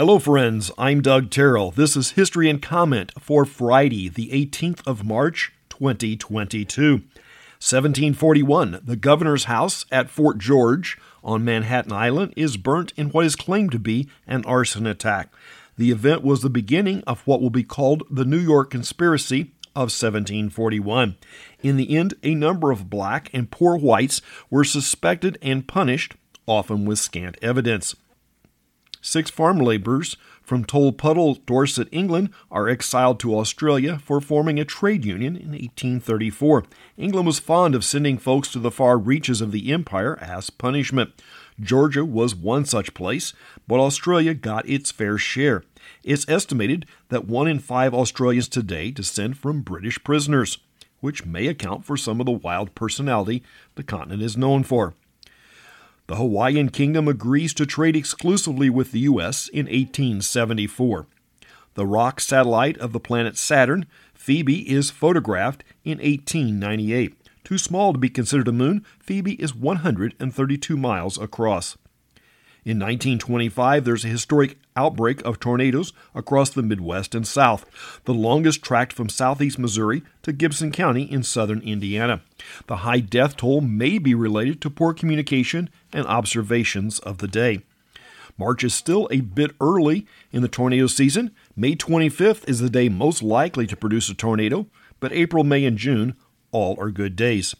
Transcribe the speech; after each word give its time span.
Hello, 0.00 0.18
friends. 0.18 0.70
I'm 0.78 1.02
Doug 1.02 1.28
Terrell. 1.28 1.72
This 1.72 1.94
is 1.94 2.12
History 2.12 2.48
and 2.48 2.62
Comment 2.62 3.12
for 3.20 3.44
Friday, 3.44 4.08
the 4.08 4.30
18th 4.30 4.80
of 4.86 5.04
March, 5.04 5.52
2022. 5.68 6.92
1741, 6.92 8.80
the 8.82 8.96
governor's 8.96 9.44
house 9.44 9.84
at 9.92 10.08
Fort 10.08 10.38
George 10.38 10.96
on 11.22 11.44
Manhattan 11.44 11.92
Island 11.92 12.32
is 12.34 12.56
burnt 12.56 12.94
in 12.96 13.10
what 13.10 13.26
is 13.26 13.36
claimed 13.36 13.72
to 13.72 13.78
be 13.78 14.08
an 14.26 14.42
arson 14.46 14.86
attack. 14.86 15.34
The 15.76 15.90
event 15.90 16.22
was 16.22 16.40
the 16.40 16.48
beginning 16.48 17.04
of 17.06 17.20
what 17.26 17.42
will 17.42 17.50
be 17.50 17.62
called 17.62 18.02
the 18.10 18.24
New 18.24 18.38
York 18.38 18.70
Conspiracy 18.70 19.52
of 19.76 19.92
1741. 19.92 21.16
In 21.62 21.76
the 21.76 21.94
end, 21.94 22.14
a 22.22 22.34
number 22.34 22.70
of 22.70 22.88
black 22.88 23.28
and 23.34 23.50
poor 23.50 23.76
whites 23.76 24.22
were 24.48 24.64
suspected 24.64 25.36
and 25.42 25.68
punished, 25.68 26.14
often 26.46 26.86
with 26.86 26.98
scant 26.98 27.36
evidence. 27.42 27.96
Six 29.00 29.30
farm 29.30 29.58
laborers 29.58 30.16
from 30.42 30.64
Tolpuddle, 30.64 31.44
Dorset, 31.46 31.88
England, 31.90 32.30
are 32.50 32.68
exiled 32.68 33.18
to 33.20 33.38
Australia 33.38 33.98
for 33.98 34.20
forming 34.20 34.58
a 34.58 34.64
trade 34.64 35.04
union 35.04 35.36
in 35.36 35.52
1834. 35.52 36.64
England 36.98 37.26
was 37.26 37.38
fond 37.38 37.74
of 37.74 37.84
sending 37.84 38.18
folks 38.18 38.50
to 38.52 38.58
the 38.58 38.70
far 38.70 38.98
reaches 38.98 39.40
of 39.40 39.52
the 39.52 39.72
empire 39.72 40.18
as 40.20 40.50
punishment. 40.50 41.12
Georgia 41.58 42.04
was 42.04 42.34
one 42.34 42.64
such 42.64 42.92
place, 42.92 43.32
but 43.66 43.80
Australia 43.80 44.34
got 44.34 44.68
its 44.68 44.90
fair 44.90 45.16
share. 45.16 45.62
It's 46.02 46.28
estimated 46.28 46.84
that 47.08 47.26
one 47.26 47.46
in 47.46 47.58
five 47.58 47.94
Australians 47.94 48.48
today 48.48 48.90
descend 48.90 49.38
from 49.38 49.62
British 49.62 50.02
prisoners, 50.04 50.58
which 51.00 51.24
may 51.24 51.46
account 51.46 51.84
for 51.84 51.96
some 51.96 52.20
of 52.20 52.26
the 52.26 52.32
wild 52.32 52.74
personality 52.74 53.42
the 53.76 53.82
continent 53.82 54.22
is 54.22 54.36
known 54.36 54.62
for. 54.62 54.94
The 56.10 56.16
Hawaiian 56.16 56.70
Kingdom 56.70 57.06
agrees 57.06 57.54
to 57.54 57.64
trade 57.64 57.94
exclusively 57.94 58.68
with 58.68 58.90
the 58.90 58.98
U.S. 58.98 59.46
in 59.46 59.66
1874. 59.66 61.06
The 61.74 61.86
rock 61.86 62.18
satellite 62.18 62.76
of 62.78 62.92
the 62.92 62.98
planet 62.98 63.38
Saturn, 63.38 63.86
Phoebe, 64.12 64.68
is 64.68 64.90
photographed 64.90 65.62
in 65.84 65.98
1898. 65.98 67.14
Too 67.44 67.58
small 67.58 67.92
to 67.92 67.98
be 68.00 68.08
considered 68.08 68.48
a 68.48 68.52
moon, 68.52 68.84
Phoebe 68.98 69.34
is 69.34 69.54
132 69.54 70.76
miles 70.76 71.16
across. 71.16 71.78
In 72.62 72.78
1925, 72.78 73.84
there's 73.84 74.04
a 74.04 74.08
historic 74.08 74.58
outbreak 74.76 75.24
of 75.24 75.40
tornadoes 75.40 75.94
across 76.14 76.50
the 76.50 76.62
Midwest 76.62 77.14
and 77.14 77.26
South, 77.26 77.64
the 78.04 78.12
longest 78.12 78.62
tract 78.62 78.92
from 78.92 79.08
southeast 79.08 79.58
Missouri 79.58 80.02
to 80.22 80.32
Gibson 80.32 80.70
County 80.70 81.02
in 81.02 81.22
southern 81.22 81.60
Indiana. 81.62 82.20
The 82.66 82.78
high 82.78 83.00
death 83.00 83.38
toll 83.38 83.62
may 83.62 83.98
be 83.98 84.14
related 84.14 84.60
to 84.60 84.70
poor 84.70 84.92
communication 84.92 85.70
and 85.90 86.06
observations 86.06 86.98
of 86.98 87.18
the 87.18 87.28
day. 87.28 87.62
March 88.36 88.62
is 88.62 88.74
still 88.74 89.08
a 89.10 89.20
bit 89.20 89.52
early 89.60 90.06
in 90.30 90.42
the 90.42 90.48
tornado 90.48 90.86
season. 90.86 91.30
May 91.56 91.76
25th 91.76 92.48
is 92.48 92.60
the 92.60 92.70
day 92.70 92.88
most 92.88 93.22
likely 93.22 93.66
to 93.66 93.76
produce 93.76 94.08
a 94.08 94.14
tornado, 94.14 94.66
but 94.98 95.12
April, 95.12 95.44
May, 95.44 95.64
and 95.64 95.78
June 95.78 96.14
all 96.52 96.76
are 96.78 96.90
good 96.90 97.16
days. 97.16 97.54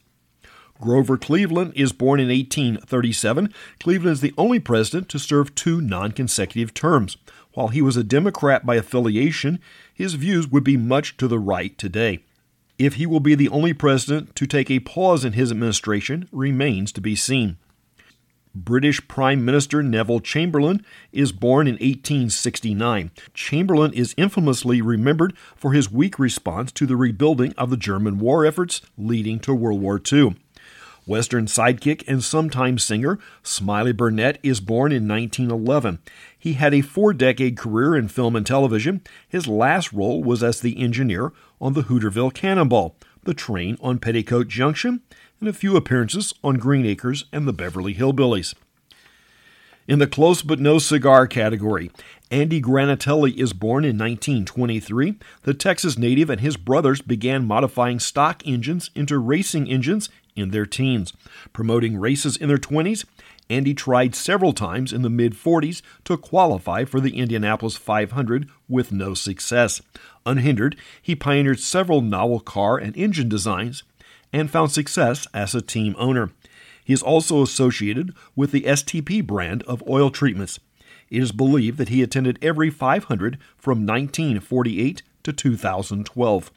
Grover 0.80 1.18
Cleveland 1.18 1.72
is 1.76 1.92
born 1.92 2.20
in 2.20 2.28
1837. 2.28 3.52
Cleveland 3.78 4.14
is 4.14 4.20
the 4.20 4.34
only 4.38 4.58
president 4.58 5.08
to 5.10 5.18
serve 5.18 5.54
two 5.54 5.80
non 5.80 6.12
consecutive 6.12 6.72
terms. 6.72 7.16
While 7.52 7.68
he 7.68 7.82
was 7.82 7.96
a 7.96 8.04
Democrat 8.04 8.64
by 8.64 8.76
affiliation, 8.76 9.60
his 9.92 10.14
views 10.14 10.48
would 10.48 10.64
be 10.64 10.76
much 10.76 11.16
to 11.18 11.28
the 11.28 11.38
right 11.38 11.76
today. 11.76 12.20
If 12.78 12.94
he 12.94 13.04
will 13.04 13.20
be 13.20 13.34
the 13.34 13.50
only 13.50 13.74
president 13.74 14.34
to 14.36 14.46
take 14.46 14.70
a 14.70 14.80
pause 14.80 15.24
in 15.24 15.34
his 15.34 15.50
administration 15.50 16.28
remains 16.32 16.92
to 16.92 17.00
be 17.00 17.14
seen. 17.14 17.58
British 18.54 19.06
Prime 19.06 19.44
Minister 19.44 19.82
Neville 19.82 20.20
Chamberlain 20.20 20.84
is 21.12 21.30
born 21.30 21.66
in 21.66 21.74
1869. 21.74 23.10
Chamberlain 23.32 23.92
is 23.92 24.14
infamously 24.16 24.82
remembered 24.82 25.36
for 25.54 25.72
his 25.72 25.92
weak 25.92 26.18
response 26.18 26.72
to 26.72 26.86
the 26.86 26.96
rebuilding 26.96 27.52
of 27.56 27.70
the 27.70 27.76
German 27.76 28.18
war 28.18 28.44
efforts 28.44 28.80
leading 28.98 29.38
to 29.40 29.54
World 29.54 29.80
War 29.80 30.00
II. 30.12 30.36
Western 31.10 31.46
sidekick 31.46 32.04
and 32.06 32.22
sometimes 32.22 32.84
singer 32.84 33.18
Smiley 33.42 33.92
Burnette 33.92 34.36
is 34.44 34.60
born 34.60 34.92
in 34.92 35.08
1911. 35.08 35.98
He 36.38 36.52
had 36.52 36.72
a 36.72 36.82
four 36.82 37.12
decade 37.12 37.56
career 37.56 37.96
in 37.96 38.06
film 38.06 38.36
and 38.36 38.46
television. 38.46 39.02
His 39.28 39.48
last 39.48 39.92
role 39.92 40.22
was 40.22 40.44
as 40.44 40.60
the 40.60 40.80
engineer 40.80 41.32
on 41.60 41.72
the 41.72 41.82
Hooterville 41.82 42.32
Cannonball, 42.32 42.94
the 43.24 43.34
train 43.34 43.76
on 43.80 43.98
Petticoat 43.98 44.46
Junction, 44.46 45.00
and 45.40 45.48
a 45.48 45.52
few 45.52 45.76
appearances 45.76 46.32
on 46.44 46.58
Green 46.58 46.86
Acres 46.86 47.24
and 47.32 47.44
the 47.46 47.52
Beverly 47.52 47.96
Hillbillies. 47.96 48.54
In 49.88 49.98
the 49.98 50.06
close 50.06 50.42
but 50.42 50.60
no 50.60 50.78
cigar 50.78 51.26
category, 51.26 51.90
Andy 52.30 52.62
Granatelli 52.62 53.36
is 53.36 53.52
born 53.52 53.84
in 53.84 53.98
1923. 53.98 55.16
The 55.42 55.52
Texas 55.52 55.98
native 55.98 56.30
and 56.30 56.40
his 56.40 56.56
brothers 56.56 57.00
began 57.00 57.44
modifying 57.44 57.98
stock 57.98 58.46
engines 58.46 58.92
into 58.94 59.18
racing 59.18 59.68
engines 59.68 60.08
in 60.36 60.50
their 60.50 60.66
teens. 60.66 61.12
Promoting 61.52 61.98
races 61.98 62.36
in 62.36 62.48
their 62.48 62.58
20s, 62.58 63.04
Andy 63.48 63.74
tried 63.74 64.14
several 64.14 64.52
times 64.52 64.92
in 64.92 65.02
the 65.02 65.10
mid 65.10 65.34
40s 65.34 65.82
to 66.04 66.16
qualify 66.16 66.84
for 66.84 67.00
the 67.00 67.16
Indianapolis 67.16 67.76
500 67.76 68.48
with 68.68 68.92
no 68.92 69.14
success. 69.14 69.82
Unhindered, 70.24 70.76
he 71.02 71.16
pioneered 71.16 71.58
several 71.58 72.00
novel 72.00 72.40
car 72.40 72.78
and 72.78 72.96
engine 72.96 73.28
designs 73.28 73.82
and 74.32 74.50
found 74.50 74.70
success 74.70 75.26
as 75.34 75.54
a 75.54 75.60
team 75.60 75.96
owner. 75.98 76.30
He 76.84 76.92
is 76.92 77.02
also 77.02 77.42
associated 77.42 78.14
with 78.36 78.52
the 78.52 78.62
STP 78.62 79.26
brand 79.26 79.62
of 79.64 79.82
oil 79.88 80.10
treatments. 80.10 80.60
It 81.10 81.22
is 81.22 81.32
believed 81.32 81.78
that 81.78 81.88
he 81.88 82.02
attended 82.02 82.38
every 82.40 82.70
500 82.70 83.36
from 83.56 83.84
1948 83.84 85.02
to 85.24 85.32
2012. 85.32 86.50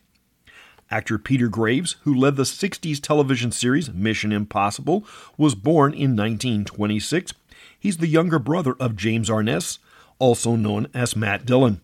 Actor 0.92 1.20
Peter 1.20 1.48
Graves, 1.48 1.96
who 2.04 2.14
led 2.14 2.36
the 2.36 2.44
60s 2.44 3.02
television 3.02 3.52
series 3.52 3.92
Mission 3.92 4.32
Impossible, 4.32 5.06
was 5.38 5.56
born 5.56 5.94
in 5.94 6.16
1926. 6.16 7.34
He's 7.80 7.98
the 7.98 8.08
younger 8.08 8.40
brother 8.40 8.76
of 8.80 8.96
James 8.96 9.30
Arness, 9.30 9.80
also 10.20 10.56
known 10.56 10.88
as 10.94 11.16
Matt 11.16 11.46
Dillon. 11.46 11.82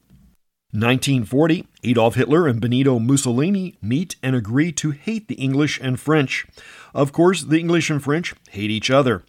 1940, 0.72 1.66
Adolf 1.84 2.14
Hitler 2.14 2.48
and 2.48 2.62
Benito 2.62 3.00
Mussolini 3.00 3.76
meet 3.82 4.16
and 4.22 4.36
agree 4.36 4.72
to 4.74 4.92
hate 4.92 5.28
the 5.28 5.36
English 5.36 5.80
and 5.82 6.00
French. 6.00 6.46
Of 6.94 7.12
course, 7.12 7.42
the 7.42 7.60
English 7.60 7.90
and 7.90 8.04
French 8.04 8.36
hate 8.52 8.70
each 8.70 8.92
other. 8.92 9.24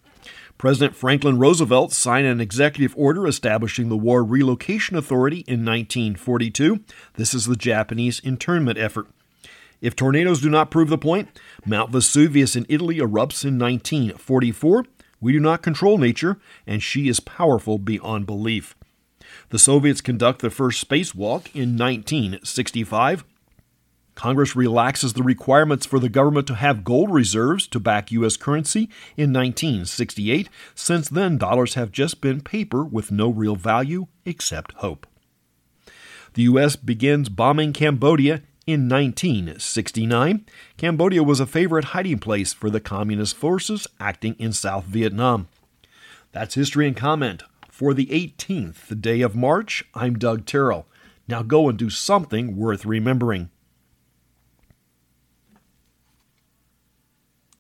President 0.59 0.95
Franklin 0.95 1.39
Roosevelt 1.39 1.91
signed 1.91 2.27
an 2.27 2.43
executive 2.43 2.95
order 2.95 3.27
establishing 3.27 3.89
the 3.89 3.97
War 3.97 4.23
Relocation 4.23 4.95
Authority 4.95 5.39
in 5.47 5.65
1942. 5.65 6.81
This 7.15 7.33
is 7.33 7.47
the 7.47 7.57
Japanese 7.57 8.21
internment 8.21 8.77
effort. 8.77 9.07
If 9.81 9.97
tornadoes 9.97 10.41
do 10.41 10.51
not 10.51 10.71
prove 10.71 10.89
the 10.89 10.99
point, 10.99 11.29
Mount 11.65 11.91
Vesuvius 11.91 12.55
in 12.55 12.67
Italy 12.69 12.99
erupts 12.99 13.45
in 13.45 13.59
1944. 13.59 14.85
We 15.21 15.33
do 15.33 15.41
not 15.41 15.63
control 15.63 15.99
nature, 15.99 16.39
and 16.67 16.83
she 16.83 17.09
is 17.09 17.21
powerful 17.21 17.79
beyond 17.79 18.27
belief. 18.27 18.75
The 19.51 19.59
Soviets 19.59 20.01
conduct 20.01 20.43
the 20.43 20.51
first 20.51 20.87
spacewalk 20.87 21.55
in 21.55 21.77
1965. 21.77 23.25
Congress 24.15 24.55
relaxes 24.55 25.15
the 25.15 25.23
requirements 25.23 25.87
for 25.87 25.99
the 25.99 26.09
government 26.09 26.47
to 26.47 26.55
have 26.55 26.85
gold 26.85 27.11
reserves 27.11 27.67
to 27.69 27.81
back 27.81 28.11
U.S. 28.13 28.37
currency 28.37 28.91
in 29.17 29.33
1968. 29.33 30.49
Since 30.75 31.09
then, 31.09 31.39
dollars 31.39 31.75
have 31.75 31.91
just 31.91 32.21
been 32.21 32.43
paper 32.43 32.85
with 32.85 33.11
no 33.11 33.31
real 33.31 33.57
value 33.57 34.09
except 34.27 34.73
hope. 34.75 35.07
The 36.35 36.43
U.S. 36.43 36.77
begins 36.77 37.29
bombing 37.29 37.73
Cambodia 37.73 38.43
in 38.71 38.89
1969. 38.89 40.47
Cambodia 40.77 41.23
was 41.23 41.41
a 41.41 41.47
favorite 41.47 41.87
hiding 41.87 42.19
place 42.19 42.53
for 42.53 42.71
the 42.71 42.81
communist 42.81 43.37
forces 43.37 43.87
acting 43.99 44.37
in 44.39 44.53
South 44.53 44.85
Vietnam. 44.85 45.49
That's 46.33 46.55
history 46.55 46.87
and 46.87 46.97
comment 46.97 47.43
for 47.69 47.93
the 47.93 48.07
18th 48.07 49.01
day 49.01 49.21
of 49.21 49.35
March. 49.35 49.85
I'm 49.95 50.19
Doug 50.19 50.47
Terrell. 50.47 50.87
Now 51.27 51.43
go 51.43 51.69
and 51.69 51.79
do 51.79 51.91
something 51.91 52.57
worth 52.57 52.85
remembering. 52.85 53.51